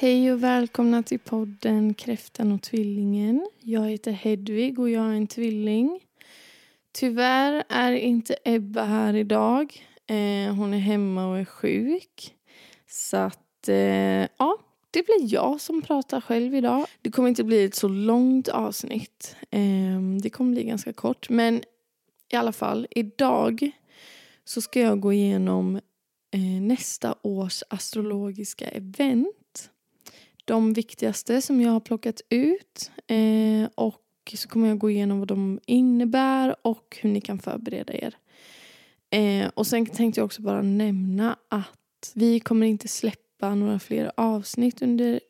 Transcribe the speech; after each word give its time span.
Hej 0.00 0.32
och 0.32 0.42
välkomna 0.42 1.02
till 1.02 1.18
podden 1.18 1.94
Kräftan 1.94 2.52
och 2.52 2.62
tvillingen. 2.62 3.48
Jag 3.60 3.90
heter 3.90 4.12
Hedvig 4.12 4.78
och 4.78 4.90
jag 4.90 5.04
är 5.04 5.12
en 5.12 5.26
tvilling. 5.26 6.00
Tyvärr 6.92 7.64
är 7.68 7.92
inte 7.92 8.36
Ebba 8.44 8.84
här 8.84 9.14
idag. 9.16 9.86
Eh, 10.06 10.54
hon 10.54 10.74
är 10.74 10.78
hemma 10.78 11.26
och 11.26 11.38
är 11.38 11.44
sjuk. 11.44 12.34
Så 12.86 13.16
att, 13.16 13.68
eh, 13.68 13.76
ja, 14.36 14.58
det 14.90 15.06
blir 15.06 15.34
jag 15.34 15.60
som 15.60 15.82
pratar 15.82 16.20
själv 16.20 16.54
idag. 16.54 16.86
Det 17.02 17.10
kommer 17.10 17.28
inte 17.28 17.44
bli 17.44 17.64
ett 17.64 17.74
så 17.74 17.88
långt 17.88 18.48
avsnitt. 18.48 19.36
Eh, 19.50 20.00
det 20.22 20.30
kommer 20.30 20.52
bli 20.52 20.64
ganska 20.64 20.92
kort. 20.92 21.28
Men 21.30 21.62
i 22.32 22.36
alla 22.36 22.52
fall, 22.52 22.86
idag 22.90 23.70
så 24.44 24.60
ska 24.60 24.80
jag 24.80 25.00
gå 25.00 25.12
igenom 25.12 25.76
eh, 26.30 26.62
nästa 26.62 27.14
års 27.22 27.62
astrologiska 27.68 28.68
event 28.68 29.37
de 30.48 30.72
viktigaste 30.72 31.42
som 31.42 31.60
jag 31.60 31.70
har 31.70 31.80
plockat 31.80 32.20
ut. 32.28 32.90
Eh, 33.06 33.68
och 33.74 34.34
så 34.34 34.48
kommer 34.48 34.68
jag 34.68 34.78
gå 34.78 34.90
igenom 34.90 35.18
vad 35.18 35.28
de 35.28 35.60
innebär 35.66 36.56
och 36.62 36.98
hur 37.00 37.10
ni 37.10 37.20
kan 37.20 37.38
förbereda 37.38 37.94
er. 37.94 38.16
Eh, 39.10 39.50
och 39.54 39.66
sen 39.66 39.86
tänkte 39.86 40.20
jag 40.20 40.24
också 40.24 40.42
bara 40.42 40.62
nämna 40.62 41.36
att 41.48 42.12
vi 42.14 42.40
kommer 42.40 42.66
inte 42.66 42.88
släppa 42.88 43.54
några 43.54 43.78
fler 43.78 44.12
avsnitt 44.16 44.82
under 44.82 45.20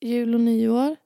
jul 0.00 0.34
och 0.34 0.40
nyår. 0.40 0.96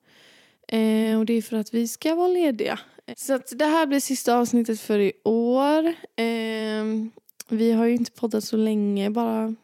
Eh, 0.69 1.19
och 1.19 1.27
det 1.27 1.33
är 1.33 1.42
för 1.42 1.56
att 1.56 1.75
vi 1.75 1.89
ska 1.89 2.14
vara 2.14 2.28
lediga. 2.28 2.78
Så 3.16 3.34
att 3.34 3.59
det 3.59 3.64
här 3.64 3.87
blir 3.87 4.00
sista 4.00 4.37
avsnittet 4.37 4.80
för 4.80 4.98
i 4.98 5.12
år. 5.25 5.87
Eh, 6.16 6.84
vi 7.48 7.73
har 7.73 7.87
ju 7.87 7.95
inte 7.95 8.12
poddat 8.12 8.45
så 8.45 8.56
länge, 8.56 9.11
bara 9.11 9.55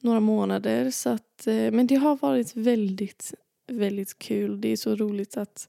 några 0.00 0.20
månader. 0.20 0.90
Så 0.90 1.08
att, 1.08 1.31
Eh, 1.46 1.72
men 1.72 1.86
det 1.86 1.94
har 1.94 2.16
varit 2.16 2.56
väldigt, 2.56 3.34
väldigt 3.66 4.18
kul. 4.18 4.60
Det 4.60 4.68
är 4.68 4.76
så 4.76 4.96
roligt 4.96 5.36
att 5.36 5.68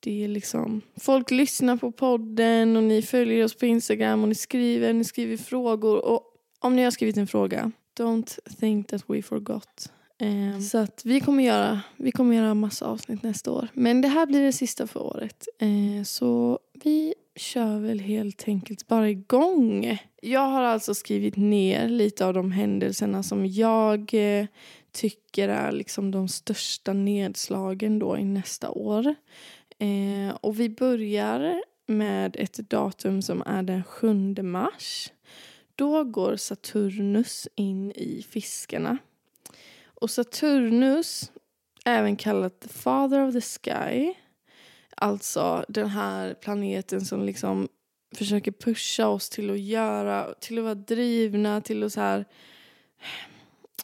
det 0.00 0.24
är 0.24 0.28
liksom, 0.28 0.80
folk 0.96 1.30
lyssnar 1.30 1.76
på 1.76 1.92
podden 1.92 2.76
och 2.76 2.82
ni 2.82 3.02
följer 3.02 3.44
oss 3.44 3.54
på 3.54 3.66
Instagram 3.66 4.22
och 4.22 4.28
ni 4.28 4.34
skriver, 4.34 4.92
ni 4.92 5.04
skriver 5.04 5.36
frågor. 5.36 6.04
Och 6.04 6.22
om 6.58 6.76
ni 6.76 6.84
har 6.84 6.90
skrivit 6.90 7.16
en 7.16 7.26
fråga, 7.26 7.72
don't 7.98 8.38
think 8.60 8.88
that 8.88 9.04
we 9.06 9.22
forgot. 9.22 9.90
Um, 10.20 10.62
så 10.62 10.78
att 10.78 11.02
vi 11.04 11.20
kommer 11.20 11.44
göra 11.44 11.80
vi 11.96 12.12
kommer 12.12 12.36
göra 12.36 12.54
massa 12.54 12.86
avsnitt 12.86 13.22
nästa 13.22 13.50
år. 13.50 13.68
Men 13.72 14.00
det 14.00 14.08
här 14.08 14.26
blir 14.26 14.42
det 14.42 14.52
sista 14.52 14.86
för 14.86 15.02
året. 15.02 15.48
Uh, 15.62 16.02
så 16.02 16.58
vi 16.72 17.14
kör 17.36 17.78
väl 17.78 18.00
helt 18.00 18.48
enkelt 18.48 18.86
bara 18.86 19.10
igång. 19.10 19.98
Jag 20.22 20.48
har 20.48 20.62
alltså 20.62 20.94
skrivit 20.94 21.36
ner 21.36 21.88
lite 21.88 22.26
av 22.26 22.34
de 22.34 22.52
händelserna 22.52 23.22
som 23.22 23.46
jag 23.46 24.14
eh, 24.14 24.46
tycker 24.92 25.48
är 25.48 25.72
liksom 25.72 26.10
de 26.10 26.28
största 26.28 26.92
nedslagen 26.92 27.98
då 27.98 28.18
i 28.18 28.24
nästa 28.24 28.70
år. 28.70 29.14
Eh, 29.78 30.36
och 30.40 30.60
vi 30.60 30.70
börjar 30.70 31.62
med 31.86 32.36
ett 32.38 32.70
datum 32.70 33.22
som 33.22 33.42
är 33.46 33.62
den 33.62 33.84
7 33.84 34.34
mars. 34.42 35.12
Då 35.76 36.04
går 36.04 36.36
Saturnus 36.36 37.48
in 37.54 37.92
i 37.92 38.24
fiskarna. 38.28 38.98
Och 39.84 40.10
Saturnus, 40.10 41.32
även 41.84 42.16
kallat 42.16 42.60
the 42.60 42.68
father 42.68 43.28
of 43.28 43.34
the 43.34 43.40
sky, 43.40 44.14
Alltså 44.96 45.64
den 45.68 45.88
här 45.88 46.34
planeten 46.34 47.04
som 47.04 47.22
liksom 47.22 47.68
försöker 48.14 48.52
pusha 48.52 49.08
oss 49.08 49.30
till 49.30 49.50
att 49.50 49.60
göra, 49.60 50.34
till 50.40 50.58
att 50.58 50.64
vara 50.64 50.74
drivna, 50.74 51.60
till 51.60 51.82
att 51.82 51.92
så 51.92 52.00
här... 52.00 52.24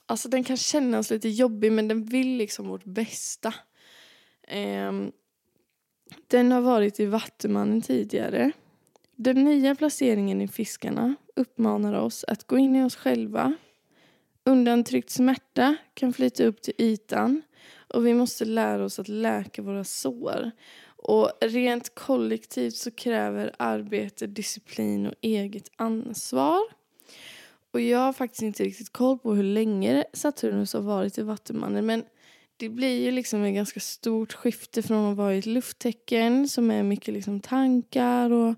Alltså 0.06 0.28
den 0.28 0.44
kan 0.44 0.56
kännas 0.56 1.10
lite 1.10 1.28
jobbig 1.28 1.72
men 1.72 1.88
den 1.88 2.04
vill 2.04 2.36
liksom 2.36 2.68
vårt 2.68 2.84
bästa. 2.84 3.54
Um, 4.88 5.12
den 6.26 6.52
har 6.52 6.60
varit 6.60 7.00
i 7.00 7.06
Vattumannen 7.06 7.82
tidigare. 7.82 8.52
Den 9.16 9.44
nya 9.44 9.74
placeringen 9.74 10.40
i 10.40 10.48
fiskarna 10.48 11.14
uppmanar 11.36 11.94
oss 11.94 12.24
att 12.28 12.46
gå 12.46 12.58
in 12.58 12.76
i 12.76 12.84
oss 12.84 12.96
själva. 12.96 13.56
Undantryckt 14.44 15.10
smärta 15.10 15.76
kan 15.94 16.12
flyta 16.12 16.44
upp 16.44 16.62
till 16.62 16.74
ytan 16.78 17.42
och 17.94 18.06
vi 18.06 18.14
måste 18.14 18.44
lära 18.44 18.84
oss 18.84 18.98
att 18.98 19.08
läka 19.08 19.62
våra 19.62 19.84
sår. 19.84 20.50
Och 21.02 21.32
rent 21.40 21.94
kollektivt 21.94 22.76
så 22.76 22.90
kräver 22.90 23.52
arbete 23.58 24.26
disciplin 24.26 25.06
och 25.06 25.14
eget 25.20 25.70
ansvar. 25.76 26.60
Och 27.72 27.80
jag 27.80 27.98
har 27.98 28.12
faktiskt 28.12 28.42
inte 28.42 28.64
riktigt 28.64 28.92
koll 28.92 29.18
på 29.18 29.34
hur 29.34 29.42
länge 29.42 30.04
Saturnus 30.12 30.72
har 30.72 30.80
varit 30.80 31.18
i 31.18 31.22
Vattumannen 31.22 31.86
men 31.86 32.04
det 32.56 32.68
blir 32.68 33.00
ju 33.00 33.10
liksom 33.10 33.42
ett 33.42 33.54
ganska 33.54 33.80
stort 33.80 34.32
skifte 34.32 34.82
från 34.82 35.10
att 35.10 35.16
vara 35.16 35.34
i 35.34 35.38
ett 35.38 35.46
lufttecken 35.46 36.48
som 36.48 36.70
är 36.70 36.82
mycket 36.82 37.14
liksom 37.14 37.40
tankar 37.40 38.30
och 38.30 38.54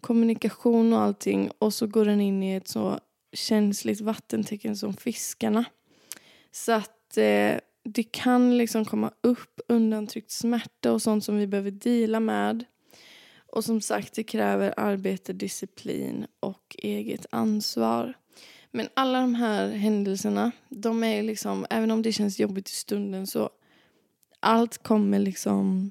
kommunikation 0.00 0.92
och 0.92 1.00
allting 1.00 1.50
och 1.58 1.74
så 1.74 1.86
går 1.86 2.04
den 2.04 2.20
in 2.20 2.42
i 2.42 2.54
ett 2.54 2.68
så 2.68 3.00
känsligt 3.32 4.00
vattentecken 4.00 4.76
som 4.76 4.94
fiskarna. 4.96 5.64
Så 6.50 6.72
att 6.72 7.16
eh, 7.16 7.54
det 7.84 8.02
kan 8.02 8.58
liksom 8.58 8.84
komma 8.84 9.10
upp 9.20 9.60
undantryckt 9.68 10.30
smärta 10.30 10.92
och 10.92 11.02
sånt 11.02 11.24
som 11.24 11.36
vi 11.36 11.46
behöver 11.46 11.70
dela 11.70 12.20
med. 12.20 12.64
Och 13.52 13.64
som 13.64 13.80
sagt, 13.80 14.14
det 14.14 14.24
kräver 14.24 14.74
arbete, 14.76 15.32
disciplin 15.32 16.26
och 16.40 16.76
eget 16.78 17.26
ansvar. 17.30 18.14
Men 18.70 18.88
alla 18.94 19.20
de 19.20 19.34
här 19.34 19.68
händelserna, 19.70 20.52
de 20.68 21.04
är 21.04 21.22
liksom, 21.22 21.66
även 21.70 21.90
om 21.90 22.02
det 22.02 22.12
känns 22.12 22.40
jobbigt 22.40 22.68
i 22.68 22.72
stunden 22.72 23.26
så 23.26 23.50
allt 24.40 24.82
kommer 24.82 25.18
liksom, 25.18 25.90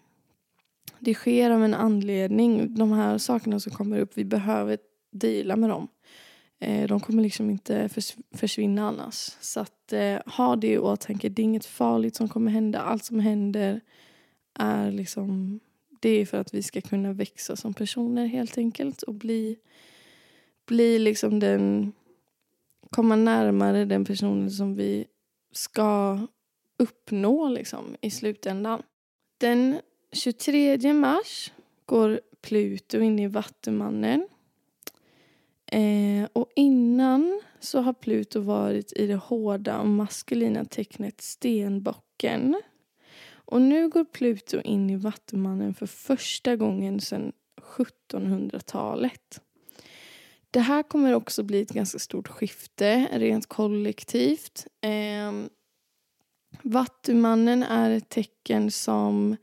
det 0.99 1.13
sker 1.13 1.51
av 1.51 1.63
en 1.63 1.73
anledning. 1.73 2.75
De 2.75 2.91
här 2.91 3.17
sakerna 3.17 3.59
som 3.59 3.71
kommer 3.71 3.99
upp, 3.99 4.11
vi 4.15 4.25
behöver 4.25 4.77
dela 5.11 5.55
med 5.55 5.69
dem. 5.69 5.87
Eh, 6.63 6.87
de 6.87 6.99
kommer 6.99 7.23
liksom 7.23 7.49
inte 7.49 7.89
försvinna 8.31 8.87
annars. 8.87 9.15
Så 9.41 9.59
att 9.59 9.93
eh, 9.93 10.19
ha 10.25 10.55
det 10.55 10.67
i 10.67 10.77
åtanke. 10.77 11.29
Det 11.29 11.41
är 11.41 11.43
inget 11.43 11.65
farligt 11.65 12.15
som 12.15 12.29
kommer 12.29 12.51
hända. 12.51 12.79
Allt 12.79 13.05
som 13.05 13.19
händer 13.19 13.81
är 14.59 14.91
liksom... 14.91 15.59
Det 15.99 16.09
är 16.09 16.25
för 16.25 16.37
att 16.37 16.53
vi 16.53 16.63
ska 16.63 16.81
kunna 16.81 17.13
växa 17.13 17.55
som 17.55 17.73
personer 17.73 18.25
helt 18.25 18.57
enkelt 18.57 19.01
och 19.01 19.13
bli, 19.13 19.57
bli 20.67 20.99
liksom 20.99 21.39
den... 21.39 21.93
Komma 22.89 23.15
närmare 23.15 23.85
den 23.85 24.05
personen 24.05 24.51
som 24.51 24.75
vi 24.75 25.05
ska 25.51 26.19
uppnå 26.77 27.49
liksom 27.49 27.95
i 28.01 28.09
slutändan. 28.09 28.81
Den 29.37 29.79
23 30.11 30.93
mars 30.93 31.51
går 31.85 32.21
Pluto 32.41 32.99
in 32.99 33.19
i 33.19 33.27
Vattumannen 33.27 34.27
Eh, 35.73 36.27
och 36.33 36.51
innan 36.55 37.41
så 37.59 37.81
har 37.81 37.93
Pluto 37.93 38.39
varit 38.39 38.93
i 38.93 39.07
det 39.07 39.15
hårda 39.15 39.79
och 39.79 39.87
maskulina 39.87 40.65
tecknet 40.65 41.21
Stenbocken. 41.21 42.61
Och 43.33 43.61
nu 43.61 43.89
går 43.89 44.05
Pluto 44.05 44.61
in 44.61 44.89
i 44.89 44.95
Vattumannen 44.95 45.73
för 45.73 45.85
första 45.85 46.55
gången 46.55 47.01
sedan 47.01 47.31
1700-talet. 47.61 49.41
Det 50.51 50.59
här 50.59 50.83
kommer 50.83 51.13
också 51.13 51.43
bli 51.43 51.61
ett 51.61 51.73
ganska 51.73 51.99
stort 51.99 52.27
skifte 52.27 53.07
rent 53.11 53.45
kollektivt. 53.45 54.67
Eh, 54.81 55.31
Vattumannen 56.61 57.63
är 57.63 57.89
ett 57.89 58.09
tecken 58.09 58.71
som 58.71 59.37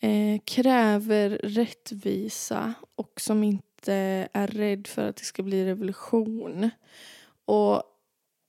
eh, 0.00 0.40
kräver 0.44 1.30
rättvisa 1.30 2.74
och 2.94 3.20
som 3.20 3.44
inte 3.44 3.67
Eh, 3.86 4.26
är 4.32 4.46
rädd 4.46 4.86
för 4.86 5.08
att 5.08 5.16
det 5.16 5.24
ska 5.24 5.42
bli 5.42 5.64
revolution. 5.64 6.70
Och 7.44 7.82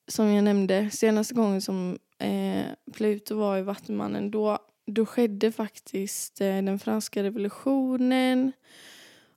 som 0.08 0.34
jag 0.34 0.44
nämnde, 0.44 0.90
senaste 0.90 1.34
gången 1.34 1.62
som 1.62 2.00
eh, 2.20 2.66
Pluto 2.94 3.36
var 3.36 3.58
i 3.58 3.62
Vattumannen 3.62 4.32
då, 4.32 4.60
då 4.86 5.06
skedde 5.06 5.52
faktiskt 5.52 6.42
eh, 6.42 6.48
den 6.62 6.80
franska 6.80 7.24
revolutionen 7.24 8.52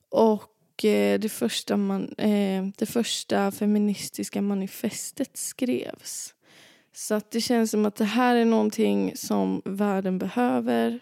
och 0.09 0.85
eh, 0.85 1.21
det, 1.21 1.29
första 1.29 1.77
man, 1.77 2.15
eh, 2.19 2.67
det 2.79 2.87
första 2.87 3.51
feministiska 3.51 4.43
manifestet 4.43 5.37
skrevs. 5.37 6.35
Så 6.95 7.15
att 7.15 7.31
det 7.31 7.41
känns 7.41 7.71
som 7.71 7.87
att 7.87 7.97
det 7.97 8.05
här 8.05 8.37
är 8.37 8.45
någonting 8.45 9.17
som 9.17 9.63
världen 9.65 10.19
behöver 10.19 11.01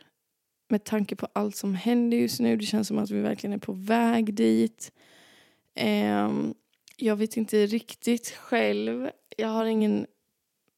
med 0.70 0.84
tanke 0.84 1.16
på 1.16 1.28
allt 1.32 1.56
som 1.56 1.74
händer 1.74 2.16
just 2.16 2.40
nu. 2.40 2.56
Det 2.56 2.64
känns 2.64 2.88
som 2.88 2.98
att 2.98 3.10
vi 3.10 3.20
verkligen 3.20 3.54
är 3.54 3.58
på 3.58 3.72
väg 3.72 4.34
dit. 4.34 4.92
Um, 5.80 6.54
jag 6.96 7.16
vet 7.16 7.36
inte 7.36 7.66
riktigt 7.66 8.30
själv. 8.30 9.10
Jag 9.36 9.48
har 9.48 9.64
ingen 9.64 10.06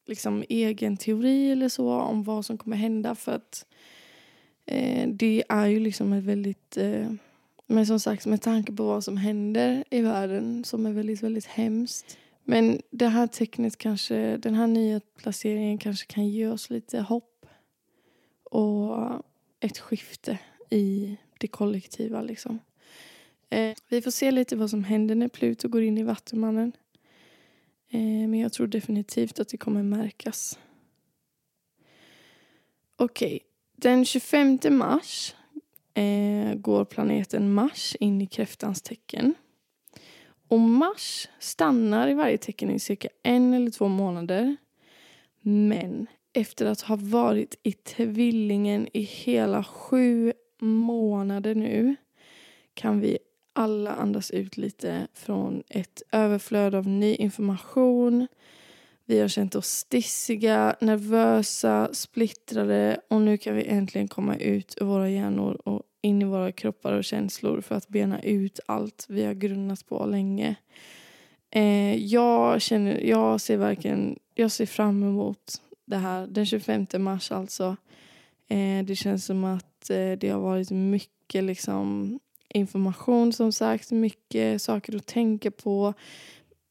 liksom, 0.06 0.44
egen 0.48 0.96
teori 0.96 1.52
eller 1.52 1.68
så 1.68 1.92
om 1.92 2.22
vad 2.22 2.44
som 2.44 2.58
kommer 2.58 2.76
hända 2.76 3.14
för 3.14 3.32
att 3.32 3.66
eh, 4.66 5.08
det 5.08 5.44
är 5.48 5.66
ju 5.66 5.80
liksom 5.80 6.12
ett 6.12 6.24
väldigt... 6.24 6.76
Eh, 6.76 7.12
men 7.66 7.86
som 7.86 8.00
sagt, 8.00 8.26
med 8.26 8.42
tanke 8.42 8.72
på 8.72 8.84
vad 8.84 9.04
som 9.04 9.16
händer 9.16 9.84
i 9.90 10.00
världen 10.00 10.64
som 10.64 10.86
är 10.86 10.92
väldigt, 10.92 11.22
väldigt 11.22 11.46
hemskt. 11.46 12.18
Men 12.44 12.80
det 12.90 13.08
här 13.08 13.26
tecknet 13.26 13.78
kanske, 13.78 14.36
den 14.36 14.54
här 14.54 14.66
nya 14.66 15.00
placeringen 15.18 15.78
kanske 15.78 16.06
kan 16.06 16.28
ge 16.28 16.48
oss 16.48 16.70
lite 16.70 17.00
hopp 17.00 17.46
och 18.44 19.22
ett 19.62 19.78
skifte 19.78 20.38
i 20.70 21.16
det 21.38 21.48
kollektiva. 21.48 22.22
Liksom. 22.22 22.58
Eh, 23.50 23.74
vi 23.88 24.02
får 24.02 24.10
se 24.10 24.30
lite 24.30 24.56
vad 24.56 24.70
som 24.70 24.84
händer 24.84 25.14
när 25.14 25.28
Pluto 25.28 25.68
går 25.68 25.82
in 25.82 25.98
i 25.98 26.02
Vattumannen. 26.02 26.72
Eh, 27.88 28.00
men 28.00 28.34
jag 28.34 28.52
tror 28.52 28.66
definitivt 28.66 29.40
att 29.40 29.48
det 29.48 29.56
kommer 29.56 29.82
märkas. 29.82 30.58
Okej, 32.96 33.26
okay. 33.26 33.40
den 33.76 34.04
25 34.04 34.58
mars 34.70 35.34
eh, 35.94 36.54
går 36.54 36.84
planeten 36.84 37.54
Mars 37.54 37.96
in 38.00 38.22
i 38.22 38.26
kräftans 38.26 38.82
tecken. 38.82 39.34
Och 40.48 40.60
Mars 40.60 41.28
stannar 41.38 42.08
i 42.08 42.14
varje 42.14 42.38
tecken 42.38 42.70
i 42.70 42.78
cirka 42.78 43.08
en 43.22 43.54
eller 43.54 43.70
två 43.70 43.88
månader. 43.88 44.56
Men 45.40 46.06
efter 46.32 46.66
att 46.66 46.80
ha 46.80 46.96
varit 46.96 47.58
i 47.62 47.72
tvillingen 47.72 48.88
i 48.92 49.00
hela 49.00 49.64
sju 49.64 50.32
månader 50.60 51.54
nu 51.54 51.96
kan 52.74 53.00
vi 53.00 53.18
alla 53.52 53.90
andas 53.92 54.30
ut 54.30 54.56
lite 54.56 55.06
från 55.14 55.62
ett 55.68 56.02
överflöd 56.12 56.74
av 56.74 56.88
ny 56.88 57.14
information. 57.14 58.26
Vi 59.04 59.20
har 59.20 59.28
känt 59.28 59.54
oss 59.54 59.68
stissiga, 59.68 60.76
nervösa, 60.80 61.88
splittrade 61.92 63.00
och 63.08 63.20
nu 63.20 63.36
kan 63.36 63.56
vi 63.56 63.64
äntligen 63.64 64.08
komma 64.08 64.36
ut 64.36 64.74
ur 64.80 64.84
våra 64.84 65.10
hjärnor 65.10 65.60
och 65.64 65.82
in 66.00 66.22
i 66.22 66.24
våra 66.24 66.52
kroppar 66.52 66.92
och 66.92 67.04
känslor 67.04 67.60
för 67.60 67.74
att 67.74 67.88
bena 67.88 68.22
ut 68.22 68.60
allt 68.66 69.06
vi 69.08 69.24
har 69.24 69.34
grunnat 69.34 69.86
på 69.86 70.06
länge. 70.06 70.54
Eh, 71.50 71.96
jag, 71.96 72.62
känner, 72.62 73.00
jag 73.00 73.40
ser 73.40 73.56
verkligen 73.56 74.18
jag 74.34 74.50
ser 74.50 74.66
fram 74.66 75.02
emot 75.02 75.60
det 75.92 75.98
här. 75.98 76.26
Den 76.26 76.46
25 76.46 76.86
mars 76.98 77.32
alltså. 77.32 77.76
Eh, 78.48 78.84
det 78.84 78.96
känns 78.96 79.24
som 79.24 79.44
att 79.44 79.90
eh, 79.90 80.12
det 80.12 80.28
har 80.28 80.40
varit 80.40 80.70
mycket 80.70 81.44
liksom, 81.44 82.18
information 82.48 83.32
som 83.32 83.52
sagt. 83.52 83.90
Mycket 83.90 84.62
saker 84.62 84.96
att 84.96 85.06
tänka 85.06 85.50
på. 85.50 85.94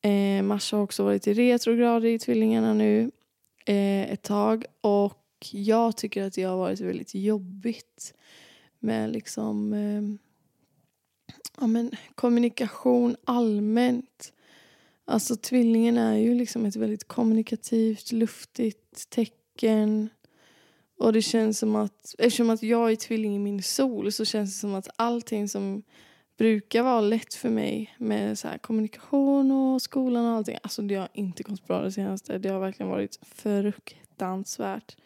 Eh, 0.02 0.44
mars 0.44 0.72
har 0.72 0.80
också 0.80 1.04
varit 1.04 1.28
i 1.28 1.34
retrograd 1.34 2.06
i 2.06 2.20
tvillingarna 2.20 2.74
nu 2.74 3.12
eh, 3.66 4.12
ett 4.12 4.22
tag. 4.22 4.66
Och 4.82 5.48
jag 5.52 5.98
tycker 5.98 6.24
att 6.24 6.34
det 6.34 6.44
har 6.44 6.58
varit 6.58 6.80
väldigt 6.80 7.16
jobbigt 7.16 8.14
med 8.80 9.12
liksom 9.12 9.74
eh, 9.74 10.02
ja, 11.60 11.68
men 11.68 11.92
kommunikation 12.16 13.16
allmänt. 13.26 14.34
Alltså 15.12 15.36
tvillingen 15.36 15.98
är 15.98 16.18
ju 16.18 16.36
liksom 16.36 16.66
ett 16.66 16.76
väldigt 16.76 17.08
kommunikativt, 17.08 18.12
luftigt 18.12 19.10
tecken. 19.10 20.10
Och 20.98 21.14
det 21.14 21.22
känns 21.22 21.60
som 21.60 21.76
att, 21.76 22.16
eftersom 22.18 22.50
att 22.50 22.64
jag 22.64 22.92
är 22.92 22.96
tvilling 22.96 23.36
i 23.36 23.40
min 23.40 23.64
sol 23.64 24.12
så 24.12 24.26
känns 24.26 24.54
det 24.54 24.60
som 24.60 24.76
att 24.76 24.90
allting 24.96 25.50
som 25.50 25.84
brukar 26.38 26.84
vara 26.84 27.02
lätt 27.02 27.34
för 27.34 27.50
mig 27.50 27.96
med 27.98 28.40
så 28.40 28.48
kommunikation 28.62 29.52
och 29.52 29.82
skolan 29.82 30.26
och 30.26 30.32
allting. 30.32 30.58
Alltså 30.64 30.82
det 30.82 30.96
har 30.96 31.10
inte 31.14 31.44
gått 31.44 31.68
bra 31.68 31.82
det 31.82 31.92
senaste. 31.92 32.38
Det 32.38 32.50
har 32.50 32.60
verkligen 32.60 32.90
varit 32.90 33.20
fruktansvärt. 33.22 34.98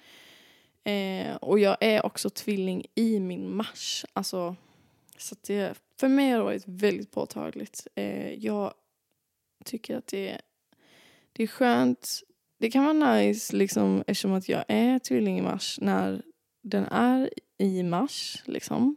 Eh, 0.83 1.35
och 1.35 1.59
jag 1.59 1.77
är 1.79 2.05
också 2.05 2.29
tvilling 2.29 2.85
i 2.95 3.19
min 3.19 3.55
mars. 3.55 4.05
Alltså, 4.13 4.55
så 5.17 5.35
det, 5.47 5.77
för 5.99 6.07
mig 6.07 6.31
har 6.31 6.37
det 6.37 6.43
varit 6.43 6.67
väldigt 6.67 7.11
påtagligt. 7.11 7.87
Eh, 7.95 8.33
jag 8.33 8.73
tycker 9.65 9.97
att 9.97 10.07
det, 10.07 10.41
det 11.33 11.43
är 11.43 11.47
skönt. 11.47 12.21
Det 12.57 12.71
kan 12.71 12.83
vara 12.83 13.15
nice 13.15 13.55
liksom, 13.55 14.03
eftersom 14.07 14.33
att 14.33 14.49
jag 14.49 14.65
är 14.67 14.99
tvilling 14.99 15.39
i 15.39 15.41
mars 15.41 15.79
när 15.81 16.21
den 16.61 16.85
är 16.85 17.29
i 17.57 17.83
mars. 17.83 18.43
Liksom. 18.45 18.95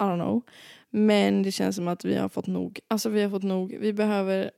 I 0.00 0.02
don't 0.02 0.14
know. 0.14 0.42
Men 0.90 1.42
det 1.42 1.52
känns 1.52 1.76
som 1.76 1.88
att 1.88 2.04
vi 2.04 2.14
har 2.14 2.28
fått 2.28 2.46
nog. 2.46 2.80
Alltså 2.88 3.08
vi 3.08 3.22
har 3.22 3.30
fått 3.30 3.42
nog. 3.42 3.76
Vi 3.80 3.92
behöver, 3.92 4.50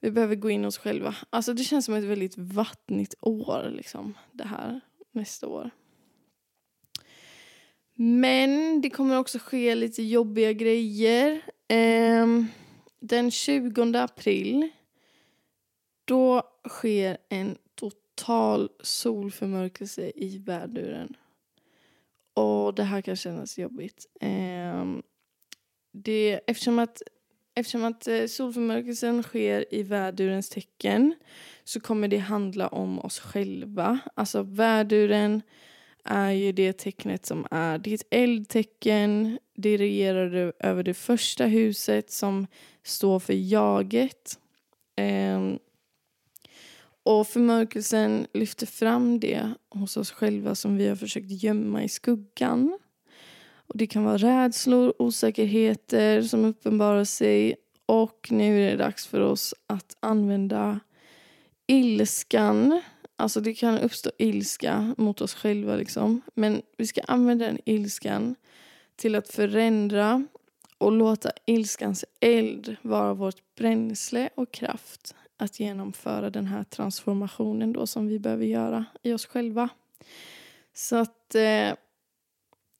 vi 0.00 0.10
behöver 0.10 0.34
gå 0.34 0.50
in 0.50 0.64
oss 0.64 0.78
själva. 0.78 1.14
Alltså 1.30 1.54
det 1.54 1.64
känns 1.64 1.84
som 1.84 1.94
ett 1.94 2.04
väldigt 2.04 2.38
vattnigt 2.38 3.14
år 3.20 3.72
liksom. 3.76 4.14
Det 4.32 4.44
här 4.44 4.80
nästa 5.12 5.48
år. 5.48 5.70
Men 7.94 8.80
det 8.80 8.90
kommer 8.90 9.18
också 9.18 9.38
ske 9.38 9.74
lite 9.74 10.02
jobbiga 10.02 10.52
grejer. 10.52 11.42
Um, 12.22 12.48
den 13.08 13.30
20 13.30 13.98
april 13.98 14.70
då 16.04 16.42
sker 16.68 17.18
en 17.28 17.58
total 17.74 18.68
solförmörkelse 18.80 20.12
i 20.14 20.38
värduren. 20.38 21.16
Och 22.34 22.74
det 22.74 22.82
här 22.82 23.00
kan 23.00 23.16
kännas 23.16 23.58
jobbigt. 23.58 24.06
Eh, 24.20 24.84
det, 25.92 26.40
eftersom 26.46 26.78
att, 26.78 27.02
eftersom 27.54 27.84
att 27.84 28.08
eh, 28.08 28.26
solförmörkelsen 28.26 29.22
sker 29.22 29.74
i 29.74 29.82
värdurens 29.82 30.48
tecken 30.48 31.14
så 31.64 31.80
kommer 31.80 32.08
det 32.08 32.18
handla 32.18 32.68
om 32.68 32.98
oss 32.98 33.18
själva. 33.18 33.98
Alltså 34.14 34.42
värduren 34.42 35.42
är 36.04 36.30
ju 36.30 36.52
det 36.52 36.72
tecknet 36.72 37.26
som 37.26 37.46
är 37.50 37.78
ditt 37.78 38.06
eldtecken. 38.10 39.38
Det 39.54 39.76
regerar 39.76 40.52
över 40.60 40.82
det 40.82 40.94
första 40.94 41.44
huset 41.44 42.10
som 42.10 42.46
står 42.82 43.18
för 43.18 43.32
jaget. 43.32 44.38
Um, 45.00 45.58
och 47.02 47.26
förmörkelsen 47.26 48.26
lyfter 48.34 48.66
fram 48.66 49.20
det 49.20 49.50
hos 49.70 49.96
oss 49.96 50.10
själva 50.10 50.54
som 50.54 50.76
vi 50.76 50.88
har 50.88 50.96
försökt 50.96 51.42
gömma 51.42 51.82
i 51.82 51.88
skuggan. 51.88 52.78
Och 53.66 53.76
det 53.76 53.86
kan 53.86 54.04
vara 54.04 54.16
rädslor, 54.16 54.94
osäkerheter 54.98 56.22
som 56.22 56.44
uppenbarar 56.44 57.04
sig. 57.04 57.56
Och 57.86 58.28
nu 58.30 58.66
är 58.66 58.70
det 58.70 58.76
dags 58.76 59.06
för 59.06 59.20
oss 59.20 59.54
att 59.66 59.96
använda 60.00 60.80
ilskan. 61.66 62.82
Alltså 63.16 63.40
det 63.40 63.54
kan 63.54 63.78
uppstå 63.78 64.10
ilska 64.18 64.94
mot 64.98 65.20
oss 65.20 65.34
själva 65.34 65.76
liksom. 65.76 66.20
Men 66.34 66.62
vi 66.76 66.86
ska 66.86 67.00
använda 67.00 67.46
den 67.46 67.58
ilskan 67.64 68.34
till 68.96 69.14
att 69.14 69.28
förändra 69.28 70.24
och 70.78 70.92
låta 70.92 71.30
ilskans 71.46 72.04
eld 72.20 72.76
vara 72.82 73.14
vårt 73.14 73.54
bränsle 73.54 74.28
och 74.34 74.52
kraft 74.52 75.14
att 75.36 75.60
genomföra 75.60 76.30
den 76.30 76.46
här 76.46 76.64
transformationen 76.64 77.72
då 77.72 77.86
som 77.86 78.06
vi 78.08 78.18
behöver 78.18 78.46
göra 78.46 78.84
i 79.02 79.12
oss 79.12 79.26
själva. 79.26 79.68
Så 80.74 80.96
att 80.96 81.34
eh, 81.34 81.74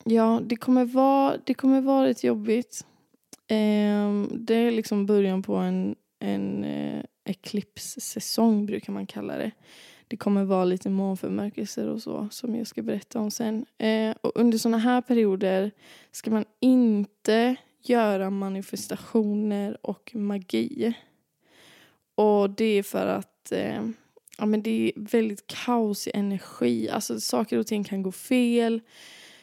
ja, 0.04 0.40
det 0.46 0.56
kommer 0.56 0.84
vara, 0.84 1.36
det 1.44 1.54
kommer 1.54 1.80
vara 1.80 2.06
rätt 2.06 2.24
jobbigt. 2.24 2.86
Eh, 3.46 4.22
det 4.30 4.54
är 4.54 4.70
liksom 4.70 5.06
början 5.06 5.42
på 5.42 5.54
en, 5.54 5.96
en 6.18 6.64
eh, 6.64 7.04
eclipse-säsong 7.24 8.66
brukar 8.66 8.92
man 8.92 9.06
kalla 9.06 9.36
det. 9.36 9.50
Det 10.08 10.16
kommer 10.16 10.44
vara 10.44 10.64
lite 10.64 10.90
månförmörkelser 10.90 11.88
och 11.88 12.02
så 12.02 12.28
som 12.30 12.56
jag 12.56 12.66
ska 12.66 12.82
berätta 12.82 13.20
om 13.20 13.30
sen. 13.30 13.66
Eh, 13.78 14.14
och 14.20 14.32
under 14.34 14.58
sådana 14.58 14.78
här 14.78 15.00
perioder 15.00 15.70
ska 16.10 16.30
man 16.30 16.44
inte 16.60 17.56
göra 17.82 18.30
manifestationer 18.30 19.86
och 19.86 20.10
magi. 20.14 20.94
Och 22.14 22.50
det 22.50 22.64
är 22.64 22.82
för 22.82 23.06
att 23.06 23.52
eh, 23.52 23.82
ja, 24.38 24.46
men 24.46 24.62
det 24.62 24.70
är 24.70 24.92
väldigt 24.96 25.46
kaos 25.46 26.08
i 26.08 26.10
energi. 26.14 26.88
Alltså 26.88 27.20
saker 27.20 27.58
och 27.58 27.66
ting 27.66 27.84
kan 27.84 28.02
gå 28.02 28.12
fel. 28.12 28.80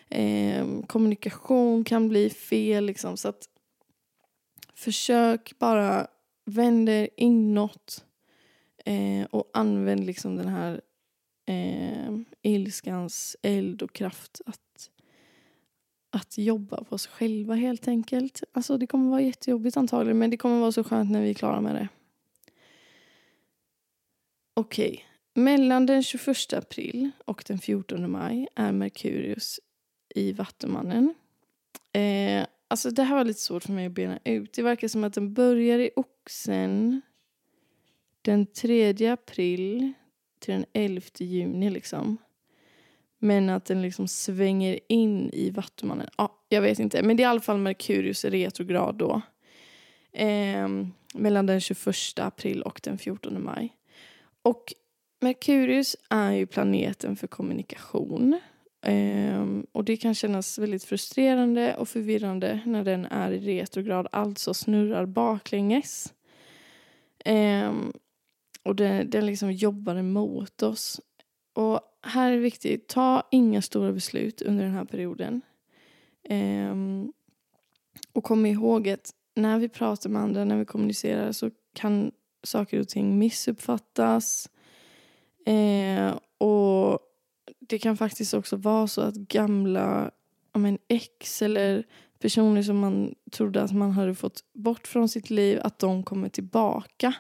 Eh, 0.10 0.66
kommunikation 0.88 1.84
kan 1.84 2.10
bli 2.10 2.30
fel 2.30 2.86
liksom. 2.86 3.18
Så 3.18 3.28
att 3.28 3.50
försök 4.74 5.60
bara 5.60 6.08
vända 6.46 6.92
er 6.92 7.10
inåt. 7.18 8.06
Eh, 8.86 9.26
och 9.30 9.50
använd 9.54 10.04
liksom 10.04 10.36
den 10.36 10.48
här 10.48 10.82
eh, 11.46 12.18
ilskans 12.42 13.38
eld 13.42 13.82
och 13.82 13.94
kraft 13.94 14.42
att, 14.46 14.90
att 16.10 16.38
jobba 16.38 16.84
på 16.84 16.96
oss 16.96 17.08
själva 17.08 17.56
helt 17.56 17.88
enkelt. 17.88 18.44
Alltså 18.54 18.78
det 18.78 18.88
kommer 18.88 19.10
vara 19.10 19.22
jättejobbigt 19.22 19.78
antagligen 19.78 20.18
men 20.18 20.30
det 20.30 20.38
kommer 20.38 20.60
vara 20.60 20.72
så 20.72 20.84
skönt 20.84 21.12
när 21.12 21.22
vi 21.22 21.30
är 21.30 21.34
klara 21.34 21.62
med 21.62 21.76
det. 21.76 21.88
Okej, 24.54 24.92
okay. 24.92 25.44
mellan 25.44 25.86
den 25.86 26.04
21 26.04 26.54
april 26.54 27.12
och 27.26 27.44
den 27.48 27.60
14 27.60 28.12
maj 28.12 28.48
är 28.56 28.72
Merkurius 28.72 29.60
i 30.16 30.32
Vattumannen. 30.34 31.14
Eh, 31.94 32.46
alltså 32.68 32.92
det 32.92 33.04
här 33.04 33.16
var 33.16 33.24
lite 33.24 33.40
svårt 33.40 33.64
för 33.64 33.74
mig 33.74 33.86
att 33.86 33.92
bena 33.92 34.20
ut. 34.24 34.54
Det 34.54 34.62
verkar 34.62 34.88
som 34.88 35.04
att 35.04 35.14
den 35.14 35.34
börjar 35.34 35.80
i 35.80 35.90
Oxen 35.96 37.02
den 38.22 38.46
3 38.46 39.08
april 39.08 39.94
till 40.40 40.54
den 40.54 40.66
11 40.74 41.02
juni 41.18 41.70
liksom. 41.70 42.18
Men 43.20 43.50
att 43.50 43.66
den 43.66 43.82
liksom 43.82 44.08
svänger 44.08 44.80
in 44.88 45.30
i 45.34 45.50
Vattumannen. 45.50 46.10
Ja, 46.18 46.46
jag 46.50 46.62
vet 46.62 46.80
inte. 46.80 47.04
Men 47.04 47.18
det 47.18 47.24
är 47.24 47.28
i 47.28 47.30
alla 47.30 47.42
fall 47.42 47.58
Merkurius 47.58 48.26
retrograd 48.26 48.96
då. 48.96 49.22
Eh, 50.14 50.68
mellan 51.14 51.46
den 51.46 51.62
21 51.62 52.20
april 52.20 52.62
och 52.62 52.80
den 52.84 52.98
14 52.98 53.44
maj. 53.44 53.76
Och 54.42 54.74
Merkurius 55.20 55.96
är 56.10 56.32
ju 56.32 56.46
planeten 56.46 57.16
för 57.16 57.28
kommunikation. 57.28 58.40
Ehm, 58.82 59.66
och 59.72 59.84
det 59.84 59.98
kan 59.98 60.16
kännas 60.16 60.60
väldigt 60.60 60.84
frustrerande 60.84 61.76
och 61.76 61.90
förvirrande 61.90 62.60
när 62.66 62.84
den 62.84 63.06
är 63.06 63.32
i 63.32 63.40
retrograd, 63.40 64.08
alltså 64.12 64.54
snurrar 64.54 65.06
baklänges. 65.06 66.14
Ehm, 67.26 67.94
och 68.64 68.76
den, 68.76 69.10
den 69.10 69.26
liksom 69.26 69.52
jobbar 69.52 69.96
emot 69.96 70.64
oss. 70.64 71.02
Och 71.54 71.80
här 72.02 72.32
är 72.32 72.36
det 72.36 72.42
viktigt, 72.42 72.88
ta 72.88 73.24
inga 73.32 73.62
stora 73.62 73.92
beslut 73.92 74.42
under 74.42 74.64
den 74.64 74.74
här 74.74 74.86
perioden. 74.86 75.42
Ehm, 76.24 77.14
och 78.14 78.24
kom 78.24 78.46
ihåg 78.46 78.90
att 78.90 79.14
när 79.36 79.60
vi 79.60 79.70
pratar 79.70 80.10
med 80.10 80.22
andra, 80.22 80.46
när 80.46 80.58
vi 80.58 80.66
kommunicerar 80.66 81.32
så 81.32 81.52
kan 81.74 82.12
saker 82.44 82.80
och 82.80 82.88
ting 82.88 83.20
missuppfattas. 83.20 84.50
Eh, 85.46 86.18
och 86.38 87.00
det 87.60 87.80
kan 87.80 87.98
faktiskt 87.98 88.34
också 88.34 88.56
vara 88.56 88.88
så 88.88 89.02
att 89.02 89.16
gamla 89.16 90.12
men, 90.54 90.78
ex 90.88 91.42
eller 91.42 91.84
personer 92.20 92.64
som 92.64 92.80
man 92.80 93.16
trodde 93.32 93.62
att 93.62 93.72
man 93.72 93.92
hade 93.92 94.16
fått 94.16 94.44
bort 94.54 94.88
från 94.88 95.10
sitt 95.10 95.30
liv, 95.30 95.60
att 95.64 95.80
de 95.80 96.04
kommer 96.04 96.30
tillbaka. 96.30 97.14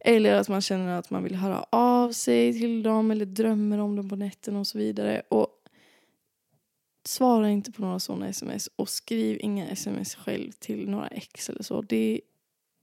Eller 0.00 0.34
att 0.34 0.48
man 0.48 0.60
känner 0.60 0.98
att 0.98 1.10
man 1.10 1.24
vill 1.24 1.34
höra 1.34 1.64
av 1.70 2.12
sig 2.12 2.52
till 2.52 2.82
dem 2.82 3.10
eller 3.10 3.26
drömmer 3.26 3.78
om 3.78 3.96
dem 3.96 4.08
på 4.08 4.16
nätterna 4.16 4.60
och 4.60 4.66
så 4.66 4.78
vidare. 4.78 5.22
Och 5.28 5.48
svara 7.04 7.50
inte 7.50 7.72
på 7.72 7.82
några 7.82 7.98
sådana 7.98 8.28
sms 8.28 8.70
och 8.76 8.88
skriv 8.88 9.38
inga 9.40 9.68
sms 9.68 10.14
själv 10.14 10.50
till 10.52 10.88
några 10.90 11.08
ex 11.08 11.50
eller 11.50 11.62
så. 11.62 11.82
Det 11.82 12.20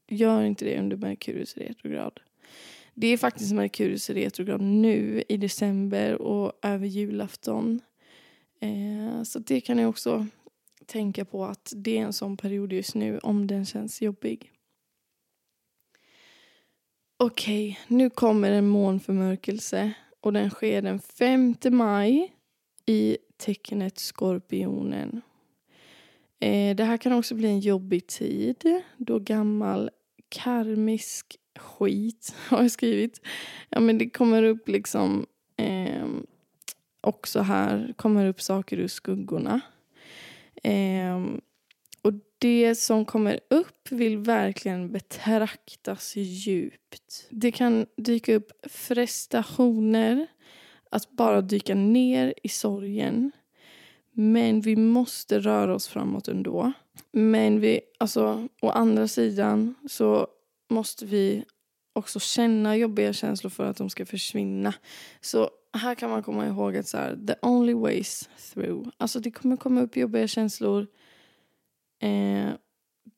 Gör 0.07 0.43
inte 0.43 0.65
det 0.65 0.79
under 0.79 0.97
Merkurius 0.97 1.57
retrograd. 1.57 2.19
Det 2.93 3.07
är 3.07 3.17
faktiskt 3.17 3.53
Merkurius 3.53 4.09
retrograd 4.09 4.62
nu 4.62 5.24
i 5.29 5.38
december 5.38 6.21
och 6.21 6.51
över 6.62 6.88
julafton. 6.88 7.81
Eh, 8.59 9.24
så 9.24 9.39
det 9.39 9.62
kan 9.62 9.77
ni 9.77 9.86
också 9.86 10.27
tänka 10.86 11.25
på 11.25 11.45
att 11.45 11.74
det 11.75 11.97
är 11.97 12.01
en 12.01 12.13
sån 12.13 12.38
period 12.38 12.74
just 12.74 12.95
nu 12.95 13.19
om 13.19 13.47
den 13.47 13.65
känns 13.65 14.01
jobbig. 14.01 14.51
Okej, 17.19 17.69
okay, 17.71 17.97
nu 17.97 18.09
kommer 18.09 18.51
en 18.51 18.67
månförmörkelse 18.67 19.93
och 20.21 20.33
den 20.33 20.50
sker 20.50 20.81
den 20.81 21.00
5 21.00 21.55
maj 21.69 22.33
i 22.86 23.17
tecknet 23.38 24.00
Skorpionen. 24.00 25.21
Eh, 26.39 26.75
det 26.75 26.83
här 26.83 26.97
kan 26.97 27.13
också 27.13 27.36
bli 27.36 27.47
en 27.47 27.59
jobbig 27.59 28.07
tid 28.07 28.81
då 28.97 29.19
gammal 29.19 29.89
karmisk 30.29 31.36
skit 31.59 32.36
har 32.50 32.62
jag 32.62 32.71
skrivit. 32.71 33.21
Ja, 33.69 33.79
men 33.79 33.97
det 33.97 34.09
kommer 34.09 34.43
upp 34.43 34.67
liksom 34.67 35.25
eh, 35.57 36.07
också 37.01 37.39
här 37.39 37.93
kommer 37.95 38.25
upp 38.25 38.41
saker 38.41 38.77
ur 38.77 38.88
skuggorna. 38.88 39.62
Eh, 40.63 41.19
och 42.01 42.13
det 42.38 42.75
som 42.75 43.06
kommer 43.06 43.39
upp 43.50 43.92
vill 43.92 44.18
verkligen 44.18 44.92
betraktas 44.92 46.16
djupt. 46.16 47.27
Det 47.30 47.51
kan 47.51 47.86
dyka 47.98 48.36
upp 48.36 48.51
frestationer 48.70 50.27
att 50.92 51.12
bara 51.12 51.42
dyka 51.42 51.75
ner 51.75 52.34
i 52.44 52.50
sorgen. 52.50 53.32
Men 54.12 54.62
vi 54.62 54.75
måste 54.75 55.39
röra 55.39 55.75
oss 55.75 55.88
framåt 55.88 56.27
ändå. 56.27 56.72
Men 57.12 57.60
vi, 57.60 57.82
alltså, 57.98 58.48
å 58.62 58.70
andra 58.70 59.08
sidan 59.08 59.75
så 59.89 60.27
måste 60.70 61.06
vi 61.06 61.44
också 61.94 62.20
känna 62.20 62.77
jobbiga 62.77 63.13
känslor 63.13 63.50
för 63.50 63.66
att 63.66 63.77
de 63.77 63.89
ska 63.89 64.06
försvinna. 64.06 64.74
Så 65.22 65.50
här 65.74 65.96
kan 65.96 66.10
man 66.10 66.24
komma 66.24 66.48
ihåg 66.48 66.77
att 66.77 66.88
så 66.88 66.98
här, 66.98 67.20
the 67.27 67.36
only 67.42 67.74
ways 67.74 68.30
through. 68.54 68.89
Alltså 68.98 69.20
det 69.20 69.32
kommer 69.32 69.58
komma 69.58 69.82
upp 69.82 69.98
jobbiga 69.98 70.27
känslor. 70.27 70.88
Eh, 72.00 72.54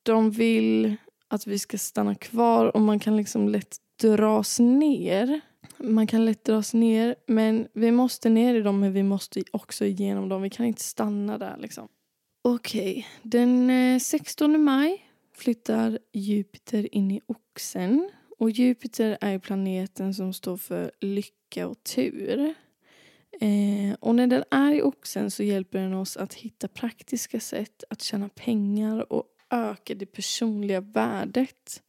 de 0.04 0.32
vill 0.32 0.96
att 1.28 1.48
vi 1.48 1.60
ska 1.60 1.78
stanna 1.78 2.16
kvar 2.16 2.76
och 2.76 2.82
man 2.82 3.00
kan 3.00 3.18
liksom 3.18 3.50
lätt 3.50 3.78
dras 4.02 4.60
ner. 4.60 5.42
Man 5.78 6.08
kan 6.08 6.26
lätt 6.26 6.44
dras 6.44 6.74
ner 6.74 7.16
men 7.28 7.68
vi 7.74 7.92
måste 7.92 8.30
ner 8.30 8.56
i 8.56 8.62
dem 8.62 8.80
men 8.80 8.94
vi 8.94 9.04
måste 9.04 9.44
också 9.52 9.86
igenom 9.86 10.30
dem. 10.30 10.42
Vi 10.42 10.50
kan 10.50 10.66
inte 10.66 10.84
stanna 10.84 11.38
där 11.38 11.58
liksom. 11.58 11.88
Okej, 12.42 12.92
okay. 12.92 13.04
den 13.22 13.70
eh, 13.70 14.00
16 14.00 14.64
maj 14.64 15.06
flyttar 15.36 16.00
Jupiter 16.14 16.96
in 16.96 17.12
i 17.12 17.22
Oxen. 17.26 18.10
Och 18.40 18.50
Jupiter 18.50 19.18
är 19.22 19.40
planeten 19.40 20.14
som 20.14 20.34
står 20.34 20.58
för 20.58 20.92
lycka 21.02 21.68
och 21.68 21.84
tur. 21.84 22.54
Eh, 23.42 23.94
och 24.00 24.16
när 24.16 24.28
den 24.28 24.44
är 24.52 24.74
i 24.74 24.82
Oxen 24.82 25.32
så 25.32 25.44
hjälper 25.44 25.80
den 25.80 25.94
oss 25.94 26.18
att 26.18 26.34
hitta 26.34 26.68
praktiska 26.68 27.40
sätt 27.40 27.84
att 27.90 28.02
tjäna 28.02 28.30
pengar 28.30 29.14
och 29.14 29.24
öka 29.50 29.96
det 29.96 30.06
personliga 30.06 30.82
värdet. 30.82 31.84